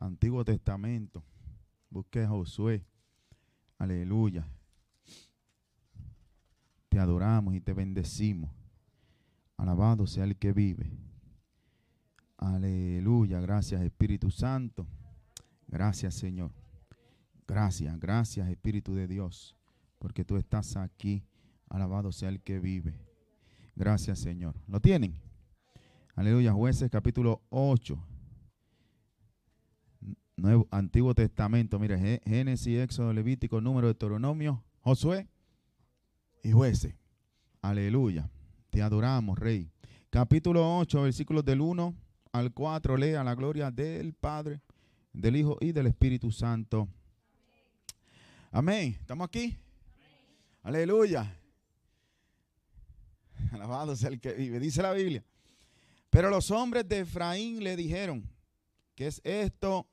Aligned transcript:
Antiguo 0.00 0.44
Testamento. 0.44 1.22
Busque 1.90 2.22
a 2.22 2.28
Josué. 2.28 2.84
Aleluya. 3.78 4.48
Te 6.88 6.98
adoramos 6.98 7.54
y 7.54 7.60
te 7.60 7.74
bendecimos. 7.74 8.50
Alabado 9.58 10.06
sea 10.06 10.24
el 10.24 10.36
que 10.36 10.52
vive. 10.52 10.90
Aleluya. 12.38 13.40
Gracias 13.40 13.82
Espíritu 13.82 14.30
Santo. 14.30 14.86
Gracias 15.68 16.14
Señor. 16.14 16.50
Gracias, 17.46 17.98
gracias 18.00 18.48
Espíritu 18.48 18.94
de 18.94 19.06
Dios. 19.06 19.54
Porque 19.98 20.24
tú 20.24 20.38
estás 20.38 20.76
aquí. 20.76 21.22
Alabado 21.68 22.10
sea 22.10 22.30
el 22.30 22.40
que 22.40 22.58
vive. 22.58 22.98
Gracias 23.76 24.18
Señor. 24.18 24.56
¿Lo 24.66 24.80
tienen? 24.80 25.14
Aleluya. 26.14 26.52
Jueces 26.52 26.90
capítulo 26.90 27.42
8. 27.50 28.09
Nuevo, 30.40 30.66
Antiguo 30.70 31.14
Testamento. 31.14 31.78
Mire, 31.78 32.20
Génesis, 32.24 32.78
Éxodo, 32.78 33.12
Levítico, 33.12 33.60
Número, 33.60 33.86
de 33.86 33.92
Deuteronomio, 33.92 34.64
Josué 34.80 35.28
y 36.42 36.52
Jueces. 36.52 36.94
Aleluya. 37.60 38.30
Te 38.70 38.82
adoramos, 38.82 39.38
Rey. 39.38 39.70
Capítulo 40.08 40.78
8, 40.78 41.02
versículos 41.02 41.44
del 41.44 41.60
1 41.60 41.94
al 42.32 42.52
4. 42.52 42.96
Lea 42.96 43.22
la 43.22 43.34
gloria 43.34 43.70
del 43.70 44.14
Padre, 44.14 44.60
del 45.12 45.36
Hijo 45.36 45.58
y 45.60 45.72
del 45.72 45.86
Espíritu 45.88 46.30
Santo. 46.32 46.88
Amén. 48.50 48.96
¿Estamos 48.98 49.26
aquí? 49.26 49.56
Aleluya. 50.62 51.36
Alabado 53.52 53.94
sea 53.94 54.08
el 54.08 54.20
que 54.20 54.32
vive. 54.32 54.58
Dice 54.58 54.82
la 54.82 54.92
Biblia. 54.92 55.22
Pero 56.08 56.30
los 56.30 56.50
hombres 56.50 56.88
de 56.88 57.00
Efraín 57.00 57.62
le 57.62 57.76
dijeron, 57.76 58.28
¿qué 58.94 59.06
es 59.06 59.20
esto 59.22 59.86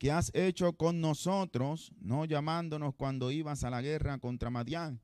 que 0.00 0.10
has 0.10 0.30
hecho 0.34 0.72
con 0.72 1.02
nosotros, 1.02 1.92
no 2.00 2.24
llamándonos 2.24 2.94
cuando 2.94 3.30
ibas 3.30 3.64
a 3.64 3.70
la 3.70 3.82
guerra 3.82 4.16
contra 4.16 4.48
Madián? 4.48 4.98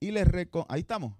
Y 0.00 0.10
les 0.10 0.26
ahí 0.68 0.80
estamos. 0.80 1.14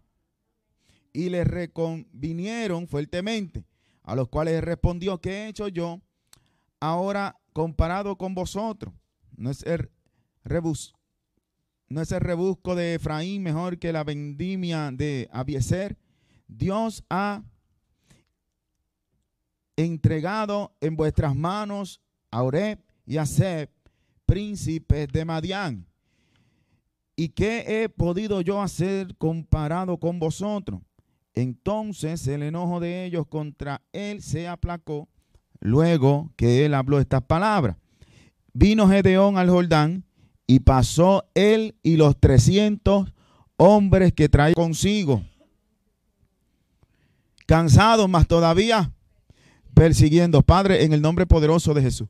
Y 1.13 1.29
les 1.29 1.47
reconvinieron 1.47 2.89
fuertemente, 2.89 3.65
a 4.03 4.17
los 4.17 4.27
cuales 4.29 4.65
respondió, 4.65 5.21
¿qué 5.21 5.45
he 5.45 5.49
hecho 5.49 5.69
yo 5.69 6.03
ahora 6.81 7.39
comparado 7.53 8.19
con 8.19 8.35
vosotros? 8.35 8.93
No 9.37 9.51
es 9.51 9.63
el 9.63 9.89
no 11.89 12.01
es 12.01 12.11
el 12.11 12.21
rebusco 12.21 12.75
de 12.75 12.95
Efraín 12.95 13.45
mejor 13.45 13.79
que 13.79 13.93
la 13.93 14.03
vendimia 14.03 14.91
de 14.91 15.29
Abieser. 15.31 15.97
Dios 16.49 17.05
ha 17.09 17.45
entregado 19.77 20.75
en 20.81 20.97
vuestras 20.97 21.37
manos 21.37 22.01
a 22.33 22.43
Oreb 22.43 22.81
y 23.07 23.17
a 23.17 23.27
Seb, 23.27 23.71
príncipes 24.27 25.09
de 25.09 25.25
Madián. 25.25 25.87
¿Y 27.17 27.29
qué 27.29 27.83
he 27.83 27.89
podido 27.89 28.41
yo 28.41 28.63
hacer 28.63 29.17
comparado 29.17 29.99
con 29.99 30.19
vosotros? 30.19 30.81
Entonces 31.35 32.27
el 32.27 32.43
enojo 32.43 32.81
de 32.81 33.05
ellos 33.05 33.27
contra 33.27 33.83
él 33.93 34.23
se 34.23 34.49
aplacó 34.49 35.09
luego 35.61 36.33
que 36.37 36.65
él 36.65 36.75
habló 36.75 36.99
estas 36.99 37.23
palabras. 37.23 37.77
Vino 38.53 38.89
Gedeón 38.89 39.39
al 39.39 39.49
Jordán 39.49 40.05
y 40.47 40.61
pasó 40.61 41.25
él 41.35 41.77
y 41.83 41.97
los 41.97 42.19
trescientos 42.19 43.13
hombres 43.57 44.13
que 44.13 44.29
trae 44.29 44.55
consigo. 44.55 45.23
Cansados, 47.47 48.09
más 48.09 48.27
todavía 48.27 48.93
persiguiendo. 49.75 50.43
Padre, 50.43 50.85
en 50.85 50.93
el 50.93 51.01
nombre 51.01 51.27
poderoso 51.27 51.75
de 51.75 51.83
Jesús. 51.83 52.09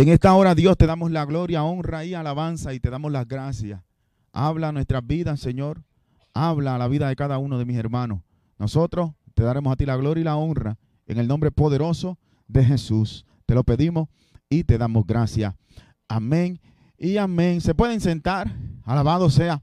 En 0.00 0.08
esta 0.08 0.32
hora, 0.32 0.54
Dios, 0.54 0.78
te 0.78 0.86
damos 0.86 1.10
la 1.10 1.26
gloria, 1.26 1.62
honra 1.62 2.06
y 2.06 2.14
alabanza 2.14 2.72
y 2.72 2.80
te 2.80 2.88
damos 2.88 3.12
las 3.12 3.28
gracias. 3.28 3.82
Habla 4.32 4.72
nuestras 4.72 5.06
vidas, 5.06 5.40
Señor. 5.40 5.84
Habla 6.32 6.78
la 6.78 6.88
vida 6.88 7.10
de 7.10 7.16
cada 7.16 7.36
uno 7.36 7.58
de 7.58 7.66
mis 7.66 7.76
hermanos. 7.76 8.22
Nosotros 8.58 9.10
te 9.34 9.42
daremos 9.42 9.70
a 9.70 9.76
ti 9.76 9.84
la 9.84 9.98
gloria 9.98 10.22
y 10.22 10.24
la 10.24 10.36
honra 10.36 10.78
en 11.06 11.18
el 11.18 11.28
nombre 11.28 11.50
poderoso 11.50 12.18
de 12.48 12.64
Jesús. 12.64 13.26
Te 13.44 13.54
lo 13.54 13.62
pedimos 13.62 14.08
y 14.48 14.64
te 14.64 14.78
damos 14.78 15.06
gracias. 15.06 15.54
Amén 16.08 16.62
y 16.96 17.18
amén. 17.18 17.60
Se 17.60 17.74
pueden 17.74 18.00
sentar. 18.00 18.50
Alabado 18.84 19.28
sea 19.28 19.62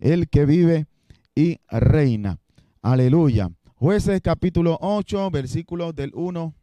el 0.00 0.28
que 0.28 0.46
vive 0.46 0.88
y 1.32 1.60
reina. 1.70 2.40
Aleluya. 2.82 3.52
Jueces 3.76 4.20
capítulo 4.20 4.78
8, 4.80 5.30
versículos 5.30 5.94
del 5.94 6.10
1 6.12 6.54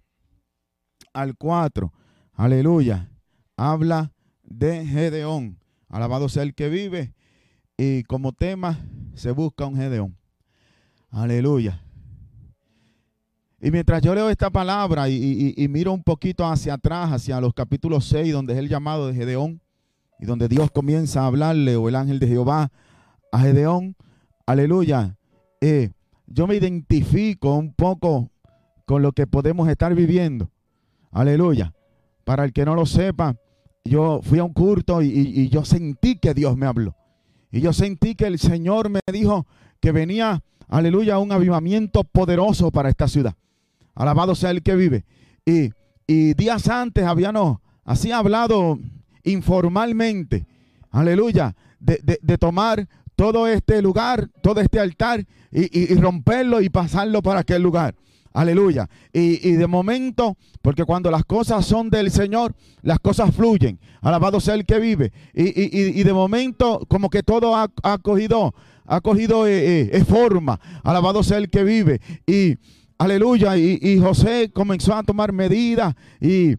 al 1.13 1.37
4. 1.37 1.93
Aleluya. 2.33 3.11
Habla 3.57 4.11
de 4.43 4.85
Gedeón. 4.85 5.59
Alabado 5.89 6.29
sea 6.29 6.43
el 6.43 6.53
que 6.53 6.69
vive. 6.69 7.13
Y 7.77 8.03
como 8.03 8.33
tema 8.33 8.79
se 9.15 9.31
busca 9.31 9.65
un 9.65 9.75
Gedeón. 9.75 10.17
Aleluya. 11.09 11.83
Y 13.61 13.71
mientras 13.71 14.01
yo 14.01 14.13
leo 14.13 14.29
esta 14.29 14.49
palabra 14.49 15.07
y, 15.07 15.67
miro 15.69 15.93
un 15.93 16.03
poquito 16.03 16.45
hacia 16.45 16.73
atrás, 16.73 17.13
hacia 17.13 17.39
los 17.39 17.53
capítulos 17.53 18.05
6, 18.07 18.33
donde 18.33 18.53
es 18.53 18.59
el 18.59 18.67
llamado 18.67 19.07
de 19.07 19.13
Gedeón, 19.13 19.61
y 20.19 20.25
donde 20.25 20.49
Dios 20.49 20.69
comienza 20.69 21.21
a 21.21 21.27
hablarle, 21.27 21.77
o 21.77 21.87
el 21.87 21.95
ángel 21.95 22.19
de 22.19 22.27
Jehová, 22.27 22.71
a 23.31 23.39
Gedeón, 23.39 23.95
aleluya, 24.45 25.17
eh, 25.61 25.91
yo 26.27 26.45
me 26.45 26.55
identifico 26.55 27.55
un 27.55 27.73
poco 27.73 28.31
con 28.85 29.01
lo 29.01 29.13
que 29.13 29.27
podemos 29.27 29.69
estar 29.69 29.95
viviendo. 29.95 30.49
Aleluya. 31.11 31.73
Para 32.23 32.45
el 32.45 32.53
que 32.53 32.65
no 32.65 32.75
lo 32.75 32.85
sepa, 32.85 33.35
yo 33.83 34.21
fui 34.23 34.39
a 34.39 34.43
un 34.43 34.53
culto 34.53 35.01
y, 35.01 35.49
yo 35.49 35.65
sentí 35.65 36.15
que 36.17 36.33
Dios 36.33 36.55
me 36.57 36.65
habló. 36.65 36.95
Y 37.51 37.61
yo 37.61 37.73
sentí 37.73 38.15
que 38.15 38.25
el 38.25 38.39
Señor 38.39 38.89
me 38.89 38.99
dijo 39.11 39.45
que 39.79 39.91
venía, 39.91 40.41
aleluya, 40.67 41.19
un 41.19 41.31
avivamiento 41.31 42.03
poderoso 42.03 42.71
para 42.71 42.89
esta 42.89 43.07
ciudad. 43.07 43.35
Alabado 43.93 44.35
sea 44.35 44.51
el 44.51 44.63
que 44.63 44.75
vive. 44.75 45.05
Y, 45.45 45.71
días 46.07 46.67
antes 46.67 47.03
habíamos 47.05 47.59
así 47.85 48.11
hablado 48.11 48.77
informalmente, 49.23 50.45
aleluya, 50.91 51.55
de, 51.79 52.37
tomar 52.37 52.87
todo 53.15 53.47
este 53.47 53.81
lugar, 53.81 54.29
todo 54.41 54.61
este 54.61 54.79
altar 54.79 55.25
y, 55.51 55.93
y 55.93 55.95
romperlo 55.95 56.61
y 56.61 56.69
pasarlo 56.69 57.21
para 57.21 57.41
aquel 57.41 57.61
lugar. 57.61 57.95
Aleluya. 58.33 58.89
Y, 59.13 59.51
de 59.51 59.67
momento, 59.67 60.37
porque 60.61 60.85
cuando 60.85 61.11
las 61.11 61.23
cosas 61.23 61.65
son 61.65 61.91
del 61.91 62.09
Señor, 62.09 62.55
las 62.81 62.99
cosas 62.99 63.33
fluyen. 63.33 63.79
Alabado 64.01 64.39
sea 64.39 64.55
el 64.55 64.65
que 64.65 64.79
vive. 64.79 65.11
Y, 65.33 66.03
de 66.03 66.13
momento, 66.13 66.85
como 66.89 67.09
que 67.09 67.21
todo 67.21 67.55
ha, 67.55 67.69
cogido, 67.99 68.55
ha 68.85 69.01
cogido 69.01 69.47
eh, 69.47 69.89
eh, 69.95 70.03
forma. 70.03 70.59
Alabado 70.83 71.21
sea 71.21 71.37
el 71.37 71.49
que 71.49 71.63
vive. 71.63 72.01
Y 72.25 72.55
aleluya. 72.97 73.55
Y, 73.55 73.99
José 73.99 74.49
comenzó 74.51 74.95
a 74.95 75.03
tomar 75.03 75.31
medidas 75.31 75.93
y, 76.19 76.55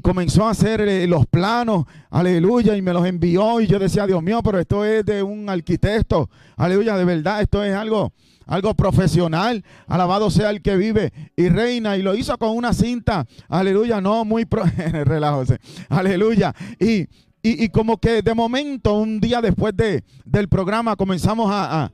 comenzó 0.00 0.46
a 0.46 0.50
hacer 0.50 0.80
eh, 0.82 1.06
los 1.06 1.26
planos, 1.26 1.84
aleluya, 2.10 2.76
y 2.76 2.82
me 2.82 2.92
los 2.92 3.04
envió 3.06 3.60
y 3.60 3.66
yo 3.66 3.80
decía, 3.80 4.06
Dios 4.06 4.22
mío, 4.22 4.40
pero 4.40 4.60
esto 4.60 4.84
es 4.84 5.04
de 5.04 5.20
un 5.20 5.48
arquitecto, 5.48 6.30
aleluya, 6.56 6.96
de 6.96 7.04
verdad, 7.04 7.40
esto 7.42 7.64
es 7.64 7.74
algo, 7.74 8.12
algo 8.46 8.74
profesional. 8.74 9.64
Alabado 9.86 10.30
sea 10.30 10.50
el 10.50 10.62
que 10.62 10.76
vive 10.76 11.12
y 11.36 11.48
reina. 11.48 11.96
Y 11.96 12.02
lo 12.02 12.14
hizo 12.14 12.36
con 12.38 12.56
una 12.56 12.72
cinta. 12.72 13.26
Aleluya. 13.48 14.00
No 14.00 14.24
muy 14.24 14.44
pro 14.44 14.64
Aleluya. 15.88 16.54
Y, 16.78 17.08
y, 17.42 17.68
como 17.68 17.98
que 17.98 18.22
de 18.22 18.34
momento, 18.34 18.94
un 18.94 19.20
día 19.20 19.42
después 19.42 19.76
de, 19.76 20.02
del 20.24 20.48
programa, 20.48 20.96
comenzamos 20.96 21.50
a 21.50 21.90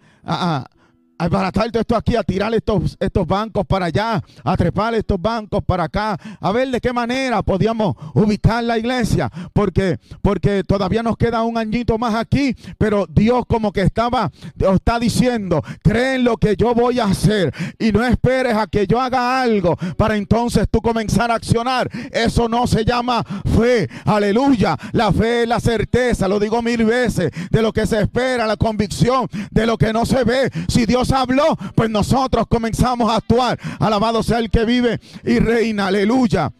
baratar 1.28 1.70
todo 1.70 1.80
esto 1.80 1.96
aquí, 1.96 2.16
a 2.16 2.22
tirar 2.22 2.54
estos, 2.54 2.96
estos 2.98 3.26
bancos 3.26 3.66
para 3.66 3.86
allá, 3.86 4.22
a 4.44 4.56
trepar 4.56 4.94
estos 4.94 5.20
bancos 5.20 5.62
para 5.64 5.84
acá, 5.84 6.16
a 6.40 6.52
ver 6.52 6.68
de 6.70 6.80
qué 6.80 6.92
manera 6.92 7.42
podíamos 7.42 7.96
ubicar 8.14 8.64
la 8.64 8.78
iglesia, 8.78 9.30
porque, 9.52 9.98
porque 10.22 10.64
todavía 10.64 11.02
nos 11.02 11.16
queda 11.16 11.42
un 11.42 11.58
añito 11.58 11.98
más 11.98 12.14
aquí, 12.14 12.54
pero 12.78 13.06
Dios 13.08 13.44
como 13.46 13.72
que 13.72 13.82
estaba, 13.82 14.30
está 14.58 14.98
diciendo, 14.98 15.62
cree 15.82 16.16
en 16.16 16.24
lo 16.24 16.36
que 16.36 16.56
yo 16.56 16.74
voy 16.74 17.00
a 17.00 17.04
hacer 17.04 17.52
y 17.78 17.92
no 17.92 18.04
esperes 18.04 18.54
a 18.56 18.66
que 18.66 18.86
yo 18.86 19.00
haga 19.00 19.40
algo 19.40 19.76
para 19.96 20.16
entonces 20.16 20.66
tú 20.70 20.80
comenzar 20.80 21.30
a 21.30 21.34
accionar. 21.34 21.90
Eso 22.12 22.48
no 22.48 22.66
se 22.66 22.84
llama 22.84 23.24
fe, 23.56 23.88
aleluya. 24.04 24.76
La 24.92 25.12
fe 25.12 25.42
es 25.42 25.48
la 25.48 25.60
certeza, 25.60 26.28
lo 26.28 26.38
digo 26.38 26.62
mil 26.62 26.84
veces, 26.84 27.30
de 27.50 27.62
lo 27.62 27.72
que 27.72 27.86
se 27.86 28.00
espera, 28.00 28.46
la 28.46 28.56
convicción 28.56 29.28
de 29.50 29.66
lo 29.66 29.76
que 29.76 29.92
no 29.92 30.06
se 30.06 30.24
ve. 30.24 30.50
Si 30.68 30.86
Dios 30.86 31.09
habló, 31.12 31.56
pues 31.74 31.90
nosotros 31.90 32.46
comenzamos 32.46 33.10
a 33.10 33.16
actuar. 33.16 33.58
Alabado 33.78 34.22
sea 34.22 34.38
el 34.38 34.50
que 34.50 34.64
vive 34.64 35.00
y 35.24 35.38
reina. 35.38 35.86
Aleluya. 35.86 36.52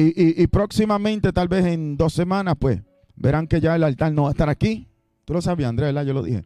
Y, 0.00 0.46
próximamente, 0.46 1.32
tal 1.32 1.48
vez 1.48 1.66
en 1.66 1.96
dos 1.96 2.12
semanas, 2.12 2.54
pues 2.58 2.80
verán 3.16 3.48
que 3.48 3.60
ya 3.60 3.74
el 3.74 3.82
altar 3.82 4.12
no 4.12 4.22
va 4.22 4.28
a 4.28 4.30
estar 4.30 4.48
aquí. 4.48 4.86
Tú 5.24 5.32
lo 5.32 5.42
sabías, 5.42 5.68
Andrés, 5.68 5.92
Yo 6.06 6.14
lo 6.14 6.22
dije. 6.22 6.44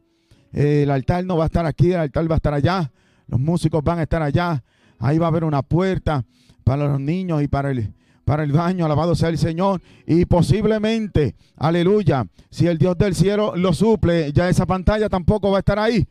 El 0.53 0.91
altar 0.91 1.25
no 1.25 1.37
va 1.37 1.45
a 1.45 1.47
estar 1.47 1.67
aquí, 1.67 1.93
el 1.93 2.01
altar 2.01 2.31
va 2.31 2.37
a 2.37 2.37
estar 2.37 2.55
allá. 2.55 2.91
Los 3.27 3.39
músicos 3.41 3.85
van 3.85 3.99
a 3.99 4.03
estar 4.03 4.23
allá. 4.23 4.65
Ahí 4.99 5.19
va 5.19 5.27
a 5.27 5.29
haber 5.29 5.45
una 5.45 5.63
puerta. 5.63 6.25
para 6.65 6.89
los 6.89 7.01
niños 7.01 7.43
y 7.43 7.49
para 7.49 7.73
el, 7.73 7.93
para 8.25 8.45
el 8.45 8.53
baño, 8.53 8.85
alabado 8.85 9.15
sea 9.15 9.29
el 9.29 9.39
Señor. 9.39 9.81
Y 10.07 10.25
posiblemente, 10.25 11.35
aleluya, 11.57 12.27
si 12.51 12.67
el 12.67 12.79
Dios 12.79 12.97
del 12.99 13.15
cielo 13.15 13.55
lo 13.57 13.73
suple, 13.73 14.33
ya 14.33 14.49
esa 14.49 14.67
pantalla 14.67 15.09
tampoco 15.09 15.51
va 15.51 15.59
a 15.59 15.61
estar 15.61 15.79
ahí. 15.79 16.07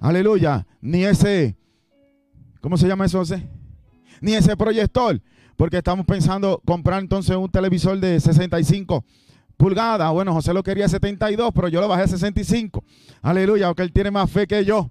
Aleluya, 0.00 0.66
ni 0.80 1.04
ese, 1.04 1.56
¿cómo 2.60 2.76
se 2.76 2.88
llama 2.88 3.04
eso? 3.04 3.18
José? 3.18 3.46
Ni 4.20 4.34
ese 4.34 4.56
proyector, 4.56 5.20
porque 5.56 5.78
estamos 5.78 6.06
pensando 6.06 6.62
comprar 6.64 7.02
entonces 7.02 7.36
un 7.36 7.50
televisor 7.50 7.98
de 8.00 8.18
65 8.18 9.04
pulgadas. 9.56 10.10
Bueno, 10.12 10.32
José 10.32 10.54
lo 10.54 10.62
quería 10.62 10.88
72, 10.88 11.52
pero 11.54 11.68
yo 11.68 11.80
lo 11.80 11.88
bajé 11.88 12.04
a 12.04 12.08
65. 12.08 12.82
Aleluya, 13.20 13.68
porque 13.68 13.82
él 13.82 13.92
tiene 13.92 14.10
más 14.10 14.30
fe 14.30 14.46
que 14.46 14.64
yo. 14.64 14.90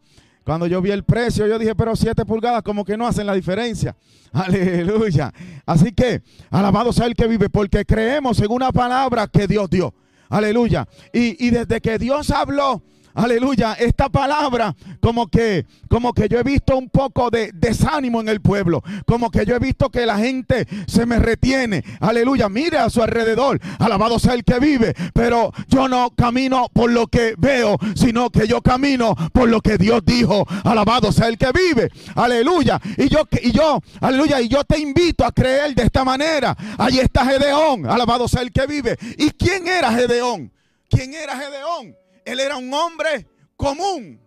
Cuando 0.50 0.66
yo 0.66 0.82
vi 0.82 0.90
el 0.90 1.04
precio, 1.04 1.46
yo 1.46 1.60
dije, 1.60 1.76
pero 1.76 1.96
7 1.96 2.26
pulgadas 2.26 2.64
como 2.64 2.84
que 2.84 2.98
no 2.98 3.06
hacen 3.06 3.28
la 3.28 3.36
diferencia. 3.36 3.96
Aleluya. 4.34 5.32
Así 5.64 5.92
que, 5.92 6.24
alabado 6.50 6.92
sea 6.92 7.06
el 7.06 7.14
que 7.14 7.28
vive, 7.28 7.52
porque 7.52 7.86
creemos 7.86 8.40
en 8.42 8.52
una 8.52 8.72
palabra 8.72 9.28
que 9.28 9.46
Dios 9.46 9.70
dio. 9.70 9.94
Aleluya. 10.28 10.88
Y, 11.14 11.46
y 11.46 11.52
desde 11.52 11.80
que 11.80 12.00
Dios 12.00 12.32
habló, 12.32 12.82
aleluya, 13.14 13.74
esta 13.74 14.10
palabra 14.10 14.76
como 15.00 15.28
que, 15.28 15.66
como 15.90 16.14
que 16.14 16.28
yo 16.28 16.40
he 16.40 16.44
visto 16.44 16.78
un 16.78 16.90
poco 16.90 17.30
de 17.30 17.52
desánimo 17.54 18.22
en 18.22 18.30
el 18.30 18.42
pueblo, 18.42 18.84
como 19.06 19.32
que 19.32 19.46
yo 19.46 19.56
he 19.56 19.60
visto 19.60 19.90
que 19.90 20.06
la 20.06 20.18
gente 20.18 20.68
se 20.88 21.06
me 21.06 21.20
retiene, 21.20 21.84
aleluya, 22.00 22.50
mire 22.50 22.78
a 22.78 22.90
su 22.90 23.02
alrededor, 23.02 23.60
alabado 23.80 24.20
sea 24.20 24.34
el 24.34 24.44
que 24.44 24.60
vive, 24.60 24.94
pero 25.14 25.52
yo 25.68 25.88
no 25.88 26.12
camino 26.16 26.68
por 26.74 26.92
lo 26.92 27.08
que 27.08 27.36
veo, 27.38 27.78
sino 27.96 28.30
que 28.30 28.48
yo 28.48 28.62
camino 28.62 29.16
por 29.34 29.50
lo 29.50 29.62
que 29.62 29.78
Dios 29.78 30.02
dijo, 30.06 30.46
alabado 30.64 31.12
sea 31.12 31.28
el 31.28 31.38
que 31.38 31.52
vive, 31.52 31.90
aleluya, 32.16 32.80
y 32.98 33.10
yo, 33.10 33.28
y 33.42 33.52
yo, 33.52 33.82
aleluya, 34.02 34.42
y 34.42 34.48
yo 34.48 34.64
te 34.64 34.80
invito 34.80 35.26
a 35.26 35.32
creer 35.32 35.74
de 35.76 35.84
esta 35.84 36.04
manera, 36.04 36.56
ahí 36.78 37.00
está 37.00 37.26
Gedeón, 37.26 37.86
alabado 37.86 38.28
sea 38.28 38.42
el 38.42 38.52
que 38.52 38.66
vive, 38.66 38.98
¿y 39.18 39.32
quién 39.32 39.68
era 39.68 39.92
Gedeón? 39.92 40.52
¿Quién 40.90 41.14
era 41.14 41.38
Gedeón? 41.38 41.96
Él 42.32 42.40
era 42.40 42.58
un 42.58 42.72
hombre 42.74 43.28
común. 43.56 44.22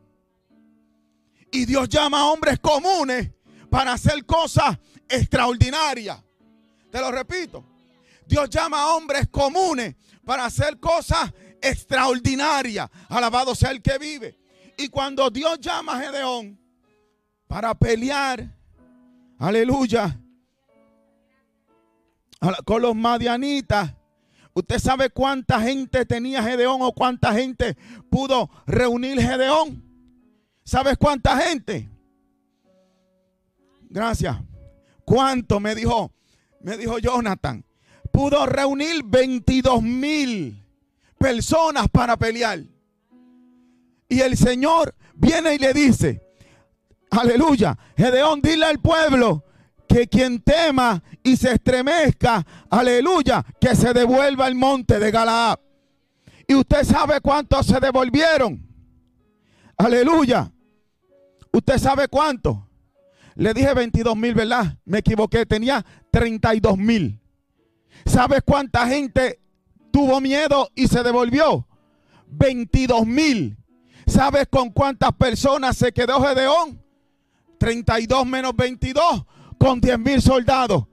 Y 1.52 1.64
Dios 1.66 1.88
llama 1.88 2.20
a 2.20 2.24
hombres 2.26 2.58
comunes 2.58 3.30
para 3.70 3.92
hacer 3.92 4.26
cosas 4.26 4.76
extraordinarias. 5.08 6.20
Te 6.90 6.98
lo 7.00 7.12
repito. 7.12 7.64
Dios 8.26 8.50
llama 8.50 8.82
a 8.82 8.94
hombres 8.94 9.28
comunes 9.28 9.94
para 10.24 10.46
hacer 10.46 10.80
cosas 10.80 11.32
extraordinarias. 11.60 12.90
Alabado 13.08 13.54
sea 13.54 13.70
el 13.70 13.80
que 13.80 13.98
vive. 13.98 14.36
Y 14.76 14.88
cuando 14.88 15.30
Dios 15.30 15.60
llama 15.60 15.96
a 15.96 16.00
Gedeón 16.00 16.58
para 17.46 17.72
pelear, 17.74 18.52
aleluya, 19.38 20.18
con 22.64 22.82
los 22.82 22.96
madianitas, 22.96 23.94
¿Usted 24.54 24.78
sabe 24.78 25.10
cuánta 25.10 25.60
gente 25.60 26.04
tenía 26.04 26.42
Gedeón 26.42 26.82
o 26.82 26.92
cuánta 26.92 27.32
gente 27.32 27.76
pudo 28.10 28.50
reunir 28.66 29.20
Gedeón? 29.20 29.82
¿Sabes 30.64 30.96
cuánta 30.98 31.38
gente? 31.38 31.88
Gracias. 33.88 34.36
¿Cuánto? 35.04 35.58
Me 35.58 35.74
dijo, 35.74 36.12
me 36.60 36.76
dijo 36.76 36.98
Jonathan. 36.98 37.64
Pudo 38.10 38.44
reunir 38.46 39.02
22 39.04 39.82
mil 39.82 40.62
personas 41.18 41.88
para 41.88 42.16
pelear. 42.16 42.60
Y 44.08 44.20
el 44.20 44.36
Señor 44.36 44.94
viene 45.14 45.54
y 45.54 45.58
le 45.58 45.72
dice, 45.72 46.22
aleluya, 47.10 47.78
Gedeón, 47.96 48.42
dile 48.42 48.66
al 48.66 48.78
pueblo 48.80 49.44
que 49.92 50.08
quien 50.08 50.40
tema 50.40 51.02
y 51.22 51.36
se 51.36 51.52
estremezca, 51.52 52.46
aleluya, 52.70 53.44
que 53.60 53.76
se 53.76 53.92
devuelva 53.92 54.46
al 54.46 54.54
monte 54.54 54.98
de 54.98 55.10
Galaad. 55.10 55.58
Y 56.48 56.54
usted 56.54 56.84
sabe 56.84 57.20
cuántos 57.20 57.66
se 57.66 57.78
devolvieron. 57.78 58.66
Aleluya. 59.76 60.50
Usted 61.52 61.78
sabe 61.78 62.08
cuánto. 62.08 62.66
Le 63.34 63.52
dije 63.52 63.74
22 63.74 64.16
mil, 64.16 64.34
¿verdad? 64.34 64.78
Me 64.84 64.98
equivoqué, 64.98 65.44
tenía 65.44 65.84
32 66.10 66.78
mil. 66.78 67.20
¿Sabes 68.06 68.40
cuánta 68.44 68.86
gente 68.86 69.40
tuvo 69.90 70.20
miedo 70.20 70.70
y 70.74 70.88
se 70.88 71.02
devolvió? 71.02 71.68
22 72.28 73.06
mil. 73.06 73.58
¿Sabes 74.06 74.46
con 74.48 74.70
cuántas 74.70 75.12
personas 75.12 75.76
se 75.76 75.92
quedó 75.92 76.20
Gedeón? 76.22 76.82
32 77.58 78.26
menos 78.26 78.56
22 78.56 79.26
con 79.62 79.80
10 79.80 79.98
mil 80.00 80.20
soldados. 80.20 80.84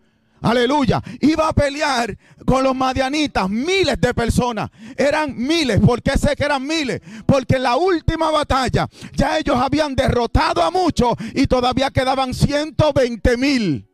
Aleluya. 0.42 1.02
Iba 1.22 1.50
a 1.50 1.54
pelear 1.54 2.16
con 2.46 2.64
los 2.64 2.76
madianitas, 2.76 3.50
miles 3.50 4.00
de 4.00 4.14
personas. 4.14 4.70
Eran 4.96 5.36
miles. 5.36 5.80
¿Por 5.80 6.04
qué 6.04 6.18
sé 6.18 6.36
que 6.36 6.46
eran 6.46 6.66
miles? 6.66 7.02
Porque 7.26 7.56
en 7.56 7.64
la 7.64 7.76
última 7.76 8.30
batalla 8.30 8.88
ya 9.14 9.40
ellos 9.40 9.58
habían 9.58 9.96
derrotado 9.96 10.62
a 10.62 10.70
muchos 10.70 11.16
y 11.34 11.48
todavía 11.48 11.90
quedaban 11.90 12.34
120 12.34 13.38
mil. 13.38 13.90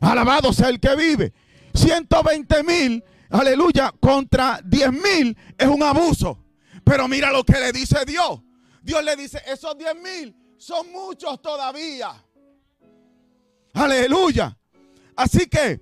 Alabado 0.00 0.52
sea 0.52 0.68
el 0.68 0.78
que 0.78 0.94
vive. 0.94 1.32
120 1.72 2.62
mil, 2.64 3.02
aleluya, 3.30 3.90
contra 3.98 4.60
10 4.62 4.92
mil 4.92 5.36
es 5.56 5.66
un 5.66 5.82
abuso. 5.82 6.44
Pero 6.84 7.08
mira 7.08 7.32
lo 7.32 7.42
que 7.42 7.58
le 7.58 7.72
dice 7.72 8.04
Dios. 8.04 8.42
Dios 8.82 9.02
le 9.02 9.16
dice, 9.16 9.40
esos 9.46 9.78
10 9.78 9.94
mil 9.96 10.36
son 10.58 10.92
muchos 10.92 11.40
todavía. 11.40 12.12
Aleluya. 13.72 14.56
Así 15.16 15.46
que, 15.46 15.80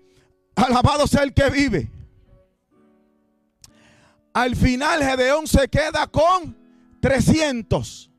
alabado 0.54 1.06
sea 1.06 1.22
el 1.22 1.34
que 1.34 1.50
vive. 1.50 1.90
Al 4.32 4.54
final 4.54 5.02
Gedeón 5.02 5.46
se 5.46 5.68
queda 5.68 6.06
con 6.06 6.56
300 7.00 8.10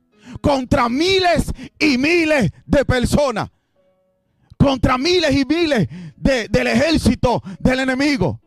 contra 0.41 0.89
miles 0.89 1.51
y 1.79 1.97
miles 1.97 2.51
de 2.65 2.85
personas. 2.85 3.50
Contra 4.57 4.97
miles 4.97 5.35
y 5.35 5.45
miles 5.45 5.88
del 6.17 6.67
ejército 6.67 7.41
del 7.59 7.79
enemigo. 7.79 8.41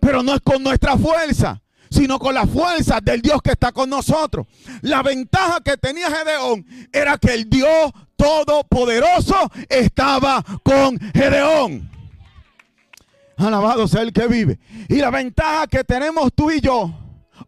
Pero 0.00 0.22
no 0.22 0.34
es 0.34 0.40
con 0.40 0.62
nuestra 0.62 0.96
fuerza 0.96 1.62
sino 1.92 2.18
con 2.18 2.34
la 2.34 2.46
fuerza 2.46 3.00
del 3.02 3.20
Dios 3.20 3.42
que 3.42 3.50
está 3.50 3.70
con 3.70 3.90
nosotros. 3.90 4.46
La 4.80 5.02
ventaja 5.02 5.60
que 5.60 5.76
tenía 5.76 6.10
Gedeón 6.10 6.66
era 6.90 7.18
que 7.18 7.34
el 7.34 7.48
Dios 7.48 7.92
Todopoderoso 8.22 9.50
estaba 9.68 10.44
con 10.62 10.96
Gedeón. 11.12 11.90
Alabado 13.36 13.88
sea 13.88 14.02
el 14.02 14.12
que 14.12 14.28
vive. 14.28 14.60
Y 14.88 14.96
la 14.96 15.10
ventaja 15.10 15.66
que 15.66 15.82
tenemos 15.82 16.32
tú 16.32 16.48
y 16.52 16.60
yo, 16.60 16.94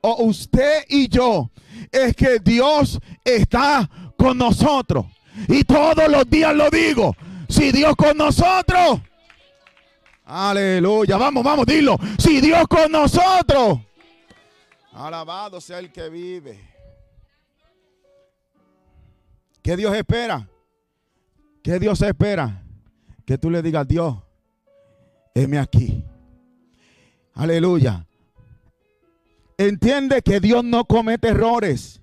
o 0.01 0.25
usted 0.25 0.85
y 0.89 1.07
yo, 1.09 1.49
es 1.93 2.17
que 2.17 2.41
Dios 2.41 2.99
está 3.23 3.89
con 4.19 4.37
nosotros. 4.37 5.07
Y 5.47 5.63
todos 5.63 6.09
los 6.09 6.29
días 6.29 6.53
lo 6.57 6.69
digo. 6.71 7.15
Si 7.49 7.71
Dios 7.71 7.95
con 7.95 8.17
nosotros. 8.17 9.01
Aleluya. 10.25 11.17
Vamos, 11.17 11.45
vamos, 11.45 11.67
dilo. 11.67 11.97
Si 12.19 12.41
Dios 12.41 12.67
con 12.67 12.91
nosotros. 12.91 13.79
Alabado 14.93 15.61
sea 15.61 15.79
el 15.79 15.93
que 15.93 16.09
vive. 16.09 16.59
¿Qué 19.63 19.77
Dios 19.77 19.95
espera? 19.95 20.49
¿Qué 21.65 21.79
Dios 21.79 22.03
espera? 22.03 22.63
Que 23.25 23.39
tú 23.39 23.51
le 23.51 23.63
digas, 23.63 23.89
Dios, 23.89 24.19
heme 25.35 25.59
aquí. 25.59 26.05
Aleluya. 27.33 28.07
Entiende 29.57 30.21
que 30.21 30.41
Dios 30.41 30.63
no 30.63 30.85
comete 30.85 31.29
errores. 31.29 32.03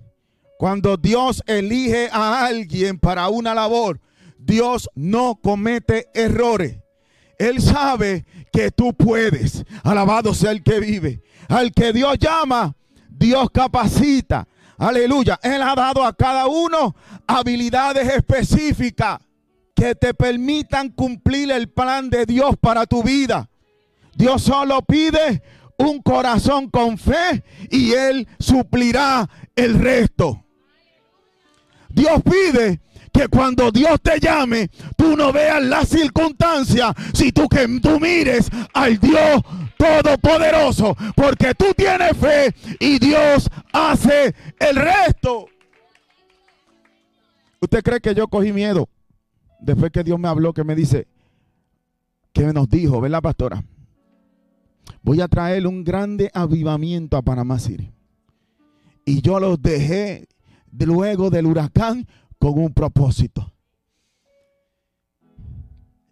Cuando 0.58 0.96
Dios 0.96 1.44
elige 1.46 2.08
a 2.10 2.44
alguien 2.44 2.98
para 2.98 3.28
una 3.28 3.54
labor, 3.54 4.00
Dios 4.36 4.90
no 4.96 5.36
comete 5.40 6.08
errores. 6.12 6.78
Él 7.38 7.62
sabe 7.62 8.26
que 8.52 8.72
tú 8.72 8.92
puedes. 8.92 9.64
Alabado 9.84 10.34
sea 10.34 10.50
el 10.50 10.64
que 10.64 10.80
vive. 10.80 11.22
Al 11.48 11.70
que 11.70 11.92
Dios 11.92 12.18
llama, 12.18 12.74
Dios 13.08 13.48
capacita. 13.52 14.48
Aleluya. 14.76 15.38
Él 15.40 15.62
ha 15.62 15.76
dado 15.76 16.04
a 16.04 16.12
cada 16.12 16.48
uno 16.48 16.96
habilidades 17.28 18.08
específicas 18.08 19.20
que 19.82 19.96
te 19.96 20.14
permitan 20.14 20.90
cumplir 20.90 21.50
el 21.50 21.68
plan 21.68 22.08
de 22.08 22.24
Dios 22.24 22.54
para 22.60 22.86
tu 22.86 23.02
vida. 23.02 23.50
Dios 24.14 24.42
solo 24.42 24.80
pide 24.82 25.42
un 25.76 26.00
corazón 26.00 26.70
con 26.70 26.96
fe 26.96 27.42
y 27.68 27.90
Él 27.90 28.28
suplirá 28.38 29.28
el 29.56 29.80
resto. 29.80 30.44
Dios 31.88 32.22
pide 32.22 32.80
que 33.12 33.26
cuando 33.26 33.72
Dios 33.72 34.00
te 34.00 34.20
llame, 34.20 34.70
tú 34.96 35.16
no 35.16 35.32
veas 35.32 35.60
la 35.60 35.84
circunstancia, 35.84 36.94
si 37.12 37.32
tú 37.32 37.48
que 37.48 37.66
tú 37.80 37.98
mires 37.98 38.48
al 38.74 39.00
Dios 39.00 39.42
todopoderoso, 39.76 40.96
porque 41.16 41.56
tú 41.56 41.74
tienes 41.76 42.16
fe 42.16 42.54
y 42.78 43.00
Dios 43.00 43.50
hace 43.72 44.32
el 44.60 44.76
resto. 44.76 45.46
¿Usted 47.60 47.82
cree 47.82 48.00
que 48.00 48.14
yo 48.14 48.28
cogí 48.28 48.52
miedo? 48.52 48.88
Después 49.62 49.92
que 49.92 50.02
Dios 50.02 50.18
me 50.18 50.28
habló, 50.28 50.52
que 50.52 50.64
me 50.64 50.74
dice, 50.74 51.06
que 52.32 52.52
nos 52.52 52.68
dijo, 52.68 53.00
¿verdad, 53.00 53.22
pastora? 53.22 53.64
Voy 55.02 55.20
a 55.20 55.28
traer 55.28 55.66
un 55.66 55.84
grande 55.84 56.30
avivamiento 56.34 57.16
a 57.16 57.22
Panamá 57.22 57.58
City. 57.58 57.92
Y 59.04 59.20
yo 59.20 59.38
los 59.40 59.60
dejé 59.60 60.28
luego 60.78 61.30
del 61.30 61.46
huracán 61.46 62.06
con 62.38 62.58
un 62.58 62.72
propósito. 62.72 63.52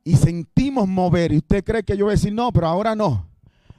Y 0.05 0.17
sentimos 0.17 0.89
mover. 0.89 1.33
Y 1.33 1.39
usted 1.39 1.65
cree 1.65 1.83
que 1.83 1.97
yo 1.97 2.07
voy 2.07 2.13
a 2.13 2.17
decir, 2.17 2.33
no, 2.33 2.53
pero 2.53 2.67
ahora 2.67 2.95
no. 2.95 3.29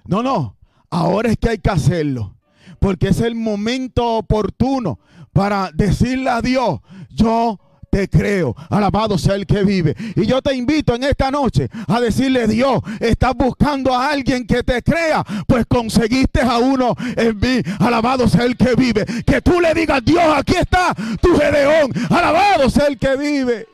No, 0.05 0.21
no. 0.21 0.57
Ahora 0.89 1.29
es 1.29 1.37
que 1.37 1.49
hay 1.49 1.57
que 1.57 1.69
hacerlo. 1.69 2.35
Porque 2.79 3.09
es 3.09 3.21
el 3.21 3.35
momento 3.35 4.17
oportuno 4.17 4.99
para 5.33 5.71
decirle 5.71 6.29
a 6.29 6.41
Dios, 6.41 6.79
yo 7.09 7.59
te 7.91 8.07
creo. 8.07 8.55
Alabado 8.69 9.17
sea 9.17 9.35
el 9.35 9.45
que 9.45 9.63
vive. 9.63 9.95
Y 10.15 10.25
yo 10.25 10.41
te 10.41 10.55
invito 10.55 10.95
en 10.95 11.03
esta 11.03 11.29
noche 11.29 11.69
a 11.87 11.99
decirle, 11.99 12.47
Dios, 12.47 12.79
estás 12.99 13.35
buscando 13.35 13.93
a 13.93 14.09
alguien 14.09 14.47
que 14.47 14.63
te 14.63 14.81
crea, 14.81 15.23
pues 15.45 15.65
conseguiste 15.67 16.41
a 16.41 16.57
uno 16.57 16.95
en 17.15 17.37
mí. 17.37 17.61
Alabado 17.79 18.27
sea 18.27 18.45
el 18.45 18.55
que 18.57 18.73
vive. 18.75 19.05
Que 19.25 19.41
tú 19.41 19.59
le 19.59 19.73
digas, 19.73 20.03
Dios, 20.03 20.23
aquí 20.35 20.55
está 20.55 20.95
tu 21.21 21.37
Gedeón. 21.37 21.91
Alabado 22.09 22.69
sea 22.69 22.87
el 22.87 22.97
que 22.97 23.15
vive. 23.17 23.67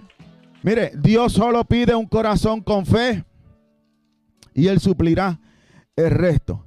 Mire, 0.63 0.91
Dios 0.95 1.33
solo 1.33 1.63
pide 1.63 1.95
un 1.95 2.07
corazón 2.07 2.61
con 2.61 2.85
fe 2.85 3.23
y 4.53 4.67
él 4.67 4.79
suplirá 4.79 5.39
el 5.95 6.09
resto. 6.09 6.65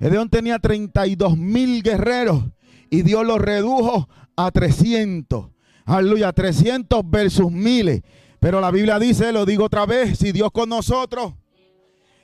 Gedeón 0.00 0.28
tenía 0.28 0.58
32 0.58 1.38
mil 1.38 1.82
guerreros 1.82 2.42
y 2.90 3.02
Dios 3.02 3.24
los 3.24 3.38
redujo 3.38 4.08
a 4.36 4.50
300. 4.50 5.46
Aleluya, 5.88 6.30
300 6.34 7.00
versus 7.10 7.50
miles. 7.50 8.02
Pero 8.38 8.60
la 8.60 8.70
Biblia 8.70 8.98
dice, 8.98 9.32
lo 9.32 9.46
digo 9.46 9.64
otra 9.64 9.86
vez, 9.86 10.18
si 10.18 10.32
Dios 10.32 10.50
con 10.52 10.68
nosotros, 10.68 11.32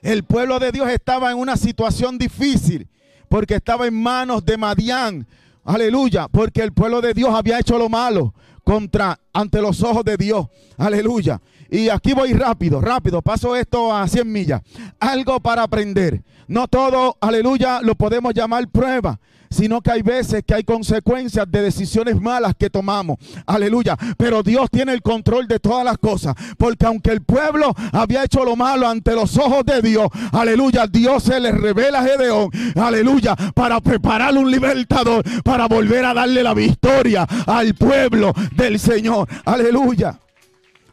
el 0.02 0.22
pueblo 0.22 0.58
de 0.58 0.70
Dios 0.70 0.86
estaba 0.90 1.30
en 1.30 1.38
una 1.38 1.56
situación 1.56 2.18
difícil 2.18 2.86
porque 3.26 3.54
estaba 3.54 3.86
en 3.86 3.94
manos 3.94 4.44
de 4.44 4.58
Madián. 4.58 5.26
Aleluya, 5.64 6.28
porque 6.28 6.60
el 6.60 6.72
pueblo 6.72 7.00
de 7.00 7.14
Dios 7.14 7.30
había 7.34 7.58
hecho 7.58 7.78
lo 7.78 7.88
malo 7.88 8.34
contra 8.64 9.18
ante 9.32 9.62
los 9.62 9.82
ojos 9.82 10.04
de 10.04 10.18
Dios. 10.18 10.46
Aleluya. 10.76 11.40
Y 11.74 11.88
aquí 11.88 12.12
voy 12.12 12.32
rápido, 12.34 12.80
rápido, 12.80 13.20
paso 13.20 13.56
esto 13.56 13.92
a 13.92 14.06
100 14.06 14.30
millas. 14.30 14.62
Algo 15.00 15.40
para 15.40 15.64
aprender. 15.64 16.22
No 16.46 16.68
todo, 16.68 17.16
aleluya, 17.20 17.80
lo 17.82 17.96
podemos 17.96 18.32
llamar 18.32 18.68
prueba 18.68 19.18
sino 19.50 19.80
que 19.80 19.92
hay 19.92 20.02
veces 20.02 20.42
que 20.44 20.52
hay 20.52 20.64
consecuencias 20.64 21.48
de 21.48 21.62
decisiones 21.62 22.20
malas 22.20 22.54
que 22.58 22.70
tomamos. 22.70 23.18
Aleluya. 23.46 23.96
Pero 24.16 24.42
Dios 24.42 24.68
tiene 24.68 24.92
el 24.92 25.00
control 25.00 25.46
de 25.46 25.60
todas 25.60 25.84
las 25.84 25.96
cosas. 25.98 26.34
Porque 26.58 26.86
aunque 26.86 27.12
el 27.12 27.22
pueblo 27.22 27.72
había 27.92 28.24
hecho 28.24 28.44
lo 28.44 28.56
malo 28.56 28.88
ante 28.88 29.14
los 29.14 29.38
ojos 29.38 29.64
de 29.64 29.80
Dios, 29.80 30.08
aleluya, 30.32 30.88
Dios 30.88 31.22
se 31.22 31.38
le 31.38 31.52
revela 31.52 32.00
a 32.00 32.04
Gedeón, 32.04 32.50
aleluya, 32.74 33.36
para 33.54 33.80
preparar 33.80 34.36
un 34.36 34.50
libertador, 34.50 35.22
para 35.44 35.68
volver 35.68 36.04
a 36.04 36.14
darle 36.14 36.42
la 36.42 36.54
victoria 36.54 37.22
al 37.46 37.74
pueblo 37.74 38.32
del 38.56 38.80
Señor. 38.80 39.28
Aleluya. 39.44 40.18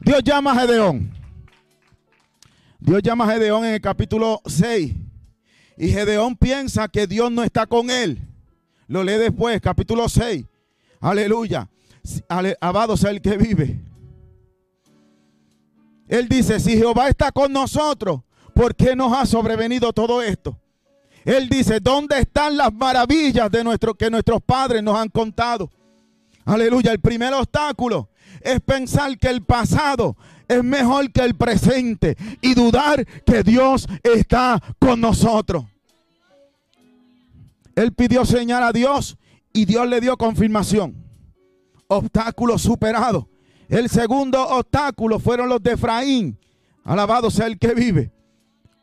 Dios 0.02 0.24
llama 0.24 0.54
a 0.54 0.60
Gedeón. 0.60 1.12
Dios 2.80 3.04
llama 3.04 3.26
a 3.26 3.34
Gedeón 3.34 3.66
en 3.66 3.76
el 3.76 3.82
capítulo 3.82 4.42
6. 4.48 4.96
Y 5.78 5.90
Gedeón 5.90 6.36
piensa 6.36 6.88
que 6.88 7.06
Dios 7.06 7.32
no 7.32 7.44
está 7.44 7.68
con 7.68 7.92
él. 7.92 8.20
Lo 8.88 9.04
lee 9.04 9.14
después, 9.14 9.62
capítulo 9.62 10.10
6. 10.10 10.44
Aleluya. 11.00 11.70
Alabado 12.28 12.98
sea 12.98 13.12
el 13.12 13.22
que 13.22 13.38
vive. 13.38 13.80
Él 16.08 16.28
dice, 16.28 16.60
si 16.60 16.76
Jehová 16.76 17.08
está 17.08 17.32
con 17.32 17.54
nosotros, 17.54 18.22
¿por 18.56 18.76
qué 18.76 18.96
nos 18.96 19.14
ha 19.14 19.28
sobrevenido 19.28 19.94
todo 19.94 20.24
esto? 20.24 20.60
Él 21.24 21.48
dice, 21.48 21.80
¿dónde 21.80 22.18
están 22.20 22.58
las 22.58 22.74
maravillas 22.74 23.52
de 23.52 23.64
nuestro, 23.64 23.94
que 23.94 24.10
nuestros 24.10 24.42
padres 24.42 24.82
nos 24.82 24.98
han 24.98 25.10
contado? 25.10 25.70
Aleluya. 26.44 26.92
El 26.92 27.00
primer 27.00 27.34
obstáculo 27.36 28.10
es 28.44 28.60
pensar 28.62 29.18
que 29.18 29.28
el 29.28 29.44
pasado 29.44 30.16
es 30.48 30.64
mejor 30.64 31.12
que 31.12 31.22
el 31.22 31.36
presente 31.36 32.18
y 32.42 32.54
dudar 32.54 33.06
que 33.26 33.44
Dios 33.44 33.88
está 34.04 34.62
con 34.80 35.00
nosotros. 35.00 35.66
Él 37.76 37.94
pidió 37.94 38.26
señal 38.26 38.64
a 38.64 38.72
Dios 38.72 39.18
y 39.54 39.66
Dios 39.66 39.88
le 39.88 40.02
dio 40.02 40.18
confirmación. 40.18 40.96
Obstáculo 41.88 42.58
superado. 42.58 43.28
El 43.70 43.90
segundo 43.90 44.46
obstáculo 44.46 45.20
fueron 45.20 45.48
los 45.48 45.64
de 45.64 45.74
Efraín. 45.74 46.38
Alabado 46.84 47.32
sea 47.32 47.48
el 47.48 47.58
que 47.58 47.74
vive. 47.74 48.12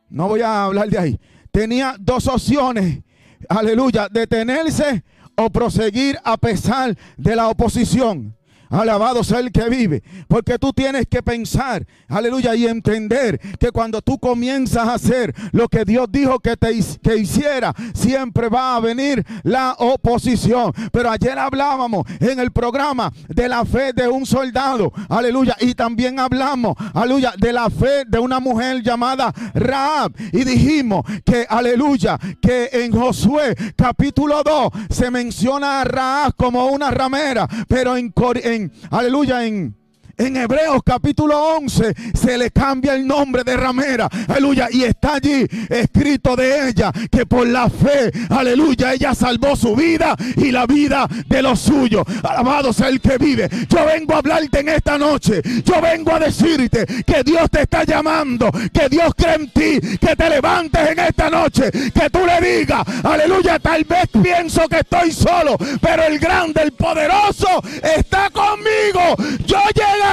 No 0.09 0.29
voy 0.29 0.41
a 0.41 0.65
hablar 0.65 0.89
de 0.89 0.99
ahí. 0.99 1.21
Tenía 1.51 1.97
dos 1.99 2.27
opciones. 2.27 3.03
Aleluya. 3.49 4.09
Detenerse 4.09 5.05
o 5.37 5.51
proseguir 5.51 6.19
a 6.25 6.37
pesar 6.37 6.97
de 7.17 7.37
la 7.37 7.49
oposición. 7.49 8.38
Alabado 8.71 9.25
sea 9.25 9.41
el 9.41 9.53
que 9.53 9.69
vive. 9.69 10.03
Porque 10.29 10.59
tú 10.59 10.73
tienes 10.73 11.07
que 11.07 11.23
pensar, 11.23 11.87
aleluya, 12.09 12.55
y 12.55 12.67
entender 12.67 13.41
que 13.59 13.71
cuando 13.71 14.03
tú 14.03 14.19
comienzas 14.19 14.89
a 14.89 14.95
hacer 14.95 15.35
lo 15.53 15.69
que 15.69 15.85
Dios 15.85 16.07
dijo 16.11 16.39
que 16.41 16.57
te 16.57 16.69
que 17.03 17.17
hiciera, 17.17 17.75
siempre 17.95 18.49
va 18.49 18.77
a 18.77 18.81
venir 18.81 19.25
la 19.43 19.75
oposición. 19.79 20.73
Pero 20.93 21.11
ayer 21.11 21.39
hablábamos 21.39 22.05
en 22.21 22.39
el 22.41 22.53
programa 22.53 23.13
de 23.29 23.49
la 23.49 23.65
fe 23.65 23.93
de 23.93 24.09
un 24.09 24.27
soldado, 24.27 24.93
aleluya, 25.09 25.57
y 25.61 25.75
también 25.75 26.21
hablamos, 26.21 26.75
aleluya, 26.95 27.33
de 27.39 27.53
la 27.53 27.71
fe 27.71 28.05
de 28.07 28.19
una 28.19 28.41
mujer 28.41 28.83
llamada 28.83 29.33
Raab. 29.55 30.13
Y 30.33 30.45
dijimos 30.45 31.05
que, 31.25 31.47
aleluya, 31.49 32.19
que 32.41 32.69
en 32.73 32.93
Josué 32.93 33.55
capítulo 33.77 34.43
2 34.43 34.71
se 34.91 35.11
menciona 35.11 35.81
a 35.81 35.85
Raab 35.85 36.35
como 36.37 36.67
una 36.67 36.91
ramera, 36.91 37.49
pero 37.69 37.97
en, 37.97 38.13
en 38.43 38.58
aleluya, 38.91 39.47
en 39.47 39.75
en 40.19 40.37
Hebreos 40.37 40.81
capítulo 40.85 41.57
11 41.57 41.95
se 42.13 42.37
le 42.37 42.51
cambia 42.51 42.95
el 42.95 43.07
nombre 43.07 43.45
de 43.45 43.57
ramera. 43.57 44.09
Aleluya. 44.29 44.69
Y 44.71 44.83
está 44.83 45.15
allí 45.15 45.47
escrito 45.69 46.37
de 46.37 46.69
ella 46.69 46.93
que 47.11 47.25
por 47.25 47.47
la 47.47 47.71
fe, 47.71 48.11
aleluya, 48.29 48.93
ella 48.93 49.15
salvó 49.15 49.57
su 49.57 49.75
vida 49.75 50.17
y 50.37 50.51
la 50.51 50.67
vida 50.67 51.09
de 51.27 51.43
los 51.43 51.61
suyos. 51.61 52.05
Alabado 52.23 52.73
sea 52.73 52.89
el 52.89 53.01
que 53.01 53.17
vive. 53.17 53.49
Yo 53.69 53.85
vengo 53.87 54.15
a 54.15 54.19
hablarte 54.19 54.61
en 54.61 54.71
esta 54.71 54.99
noche. 54.99 55.41
Yo 55.65 55.81
vengo 55.81 56.13
a 56.13 56.19
decirte 56.19 56.85
que 57.05 57.23
Dios 57.23 57.49
te 57.51 57.63
está 57.63 57.85
llamando. 57.85 58.51
Que 58.73 58.89
Dios 58.89 59.13
cree 59.17 59.37
en 59.37 59.51
ti. 59.51 59.99
Que 59.99 60.17
te 60.17 60.29
levantes 60.29 60.91
en 60.91 60.99
esta 60.99 61.31
noche. 61.31 61.71
Que 61.71 62.11
tú 62.11 62.21
le 62.27 62.59
digas, 62.59 62.83
aleluya, 63.05 63.59
tal 63.59 63.85
vez 63.85 64.09
pienso 64.23 64.69
que 64.69 64.81
estoy 64.81 65.13
solo. 65.13 65.57
Pero 65.81 66.03
el 66.05 66.19
grande, 66.19 66.63
el 66.63 66.73
poderoso 66.73 67.63
está 67.83 68.31
conmigo. 68.31 69.17
Yo 69.47 69.59
llegué 69.75 70.08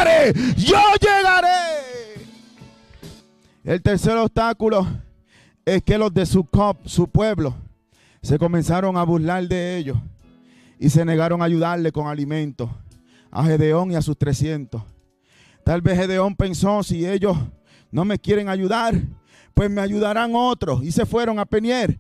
yo 0.58 0.78
llegaré. 1.00 2.26
El 3.64 3.82
tercer 3.82 4.18
obstáculo 4.18 4.88
es 5.66 5.82
que 5.84 5.98
los 5.98 6.14
de 6.14 6.26
su, 6.26 6.48
su 6.86 7.08
pueblo, 7.10 7.56
se 8.22 8.40
comenzaron 8.40 8.98
a 8.98 9.04
burlar 9.04 9.48
de 9.48 9.78
ellos 9.78 9.98
y 10.80 10.90
se 10.90 11.06
negaron 11.06 11.42
a 11.42 11.46
ayudarle 11.46 11.92
con 11.92 12.08
alimentos 12.08 12.70
a 13.32 13.44
Gedeón 13.44 13.92
y 13.92 13.96
a 13.96 14.02
sus 14.02 14.18
300. 14.18 14.82
Tal 15.64 15.82
vez 15.82 15.98
Gedeón 15.98 16.36
pensó, 16.36 16.84
si 16.84 17.06
ellos 17.08 17.38
no 17.92 18.06
me 18.06 18.18
quieren 18.18 18.50
ayudar, 18.50 18.96
pues 19.54 19.70
me 19.70 19.82
ayudarán 19.82 20.32
otros. 20.34 20.84
Y 20.84 20.92
se 20.92 21.06
fueron 21.06 21.40
a 21.40 21.46
Peniel. 21.46 22.00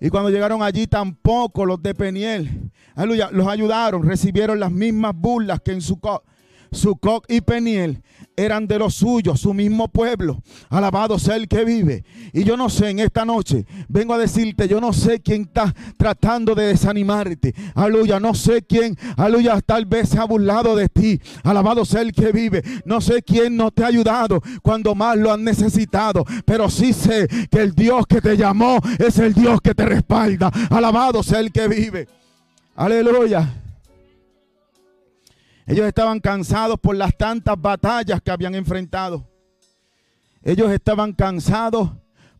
Y 0.00 0.10
cuando 0.10 0.30
llegaron 0.30 0.62
allí 0.62 0.86
tampoco 0.86 1.64
los 1.64 1.82
de 1.82 1.94
Peniel, 1.94 2.70
aleluya, 2.94 3.30
los 3.32 3.46
ayudaron, 3.46 4.02
recibieron 4.02 4.60
las 4.60 4.70
mismas 4.70 5.14
burlas 5.14 5.60
que 5.60 5.72
en 5.72 5.80
su, 5.80 5.98
Sucoc 6.74 7.24
y 7.28 7.40
Peniel 7.40 8.02
eran 8.36 8.66
de 8.66 8.78
los 8.78 8.94
suyos, 8.94 9.40
su 9.40 9.54
mismo 9.54 9.88
pueblo. 9.88 10.42
Alabado 10.68 11.18
sea 11.18 11.36
el 11.36 11.48
que 11.48 11.64
vive. 11.64 12.04
Y 12.32 12.44
yo 12.44 12.56
no 12.56 12.68
sé, 12.68 12.90
en 12.90 12.98
esta 12.98 13.24
noche 13.24 13.66
vengo 13.88 14.14
a 14.14 14.18
decirte, 14.18 14.68
yo 14.68 14.80
no 14.80 14.92
sé 14.92 15.20
quién 15.20 15.42
está 15.42 15.74
tratando 15.96 16.54
de 16.54 16.66
desanimarte. 16.66 17.54
Aleluya, 17.74 18.20
no 18.20 18.34
sé 18.34 18.62
quién, 18.62 18.96
aleluya, 19.16 19.60
tal 19.60 19.86
vez 19.86 20.08
se 20.08 20.18
ha 20.18 20.24
burlado 20.24 20.74
de 20.76 20.88
ti. 20.88 21.20
Alabado 21.42 21.84
sea 21.84 22.02
el 22.02 22.12
que 22.12 22.32
vive. 22.32 22.62
No 22.84 23.00
sé 23.00 23.22
quién 23.22 23.56
no 23.56 23.70
te 23.70 23.84
ha 23.84 23.88
ayudado 23.88 24.40
cuando 24.62 24.94
más 24.94 25.16
lo 25.16 25.32
han 25.32 25.44
necesitado. 25.44 26.24
Pero 26.44 26.70
sí 26.70 26.92
sé 26.92 27.28
que 27.50 27.60
el 27.60 27.74
Dios 27.74 28.06
que 28.06 28.20
te 28.20 28.36
llamó 28.36 28.78
es 28.98 29.18
el 29.18 29.34
Dios 29.34 29.60
que 29.60 29.74
te 29.74 29.84
respalda. 29.84 30.50
Alabado 30.70 31.22
sea 31.22 31.40
el 31.40 31.52
que 31.52 31.68
vive. 31.68 32.08
Aleluya. 32.76 33.63
Ellos 35.66 35.86
estaban 35.86 36.20
cansados 36.20 36.78
por 36.78 36.94
las 36.96 37.16
tantas 37.16 37.60
batallas 37.60 38.20
que 38.20 38.30
habían 38.30 38.54
enfrentado. 38.54 39.30
Ellos 40.42 40.70
estaban 40.70 41.12
cansados 41.12 41.90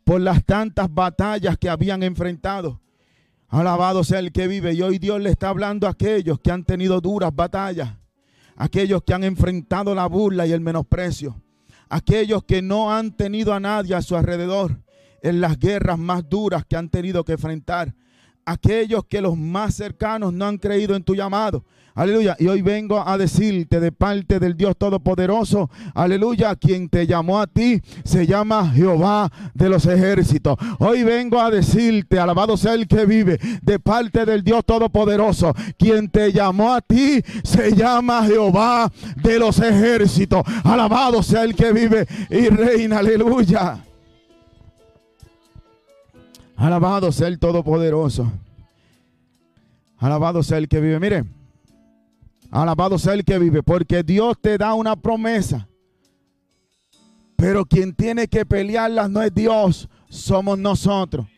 por 0.04 0.20
las 0.20 0.44
tantas 0.44 0.92
batallas 0.92 1.56
que 1.56 1.70
habían 1.70 2.02
enfrentado. 2.02 2.80
Alabado 3.48 4.04
sea 4.04 4.18
el 4.18 4.32
que 4.32 4.46
vive. 4.46 4.74
Y 4.74 4.82
hoy 4.82 4.98
Dios 4.98 5.20
le 5.20 5.30
está 5.30 5.48
hablando 5.48 5.86
a 5.86 5.90
aquellos 5.90 6.38
que 6.40 6.50
han 6.50 6.64
tenido 6.64 7.00
duras 7.00 7.34
batallas. 7.34 7.96
Aquellos 8.56 9.02
que 9.02 9.14
han 9.14 9.24
enfrentado 9.24 9.94
la 9.94 10.06
burla 10.06 10.46
y 10.46 10.52
el 10.52 10.60
menosprecio. 10.60 11.40
aquellos 11.88 12.42
que 12.44 12.60
no 12.62 12.92
han 12.92 13.12
tenido 13.16 13.52
a 13.54 13.60
nadie 13.60 13.94
a 13.94 14.02
su 14.02 14.16
alrededor 14.16 14.82
en 15.22 15.40
las 15.40 15.58
guerras 15.58 15.98
más 15.98 16.28
duras 16.28 16.64
que 16.66 16.76
han 16.76 16.88
tenido 16.88 17.24
que 17.24 17.32
enfrentar, 17.32 17.94
aquellos 18.46 19.04
que 19.04 19.20
los 19.20 19.36
más 19.36 19.74
cercanos 19.74 20.32
no 20.32 20.46
han 20.46 20.58
creído 20.58 20.94
en 20.96 21.02
tu 21.02 21.14
llamado. 21.14 21.64
Aleluya. 21.96 22.36
Y 22.40 22.48
hoy 22.48 22.60
vengo 22.60 23.06
a 23.06 23.16
decirte 23.16 23.78
de 23.78 23.92
parte 23.92 24.40
del 24.40 24.56
Dios 24.56 24.76
Todopoderoso, 24.76 25.70
aleluya, 25.94 26.56
quien 26.56 26.88
te 26.88 27.06
llamó 27.06 27.40
a 27.40 27.46
ti 27.46 27.80
se 28.02 28.26
llama 28.26 28.68
Jehová 28.70 29.30
de 29.54 29.68
los 29.68 29.86
ejércitos. 29.86 30.58
Hoy 30.80 31.04
vengo 31.04 31.40
a 31.40 31.52
decirte, 31.52 32.18
alabado 32.18 32.56
sea 32.56 32.74
el 32.74 32.88
que 32.88 33.06
vive, 33.06 33.38
de 33.62 33.78
parte 33.78 34.24
del 34.24 34.42
Dios 34.42 34.64
Todopoderoso, 34.64 35.54
quien 35.78 36.08
te 36.08 36.32
llamó 36.32 36.74
a 36.74 36.80
ti 36.80 37.22
se 37.44 37.76
llama 37.76 38.26
Jehová 38.26 38.90
de 39.14 39.38
los 39.38 39.60
ejércitos. 39.60 40.42
Alabado 40.64 41.22
sea 41.22 41.44
el 41.44 41.54
que 41.54 41.72
vive 41.72 42.08
y 42.28 42.48
reina, 42.48 42.98
aleluya. 42.98 43.84
Alabado 46.56 47.10
sea 47.12 47.28
el 47.28 47.38
Todopoderoso. 47.38 48.30
Alabado 49.98 50.42
sea 50.42 50.58
el 50.58 50.68
que 50.68 50.80
vive. 50.80 51.00
Mire, 51.00 51.24
alabado 52.50 52.98
sea 52.98 53.14
el 53.14 53.24
que 53.24 53.38
vive, 53.38 53.62
porque 53.62 54.02
Dios 54.02 54.36
te 54.40 54.58
da 54.58 54.74
una 54.74 54.96
promesa. 54.96 55.66
Pero 57.36 57.64
quien 57.64 57.94
tiene 57.94 58.28
que 58.28 58.46
pelearlas 58.46 59.10
no 59.10 59.22
es 59.22 59.34
Dios, 59.34 59.88
somos 60.08 60.58
nosotros. 60.58 61.26